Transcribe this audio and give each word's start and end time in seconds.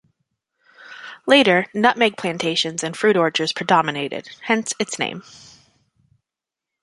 Later, 1.27 1.67
nutmeg 1.75 2.17
plantations 2.17 2.81
and 2.83 2.97
fruit 2.97 3.15
orchards 3.15 3.53
predominated, 3.53 4.27
hence 4.45 4.73
its 4.79 4.97
name. 4.97 5.21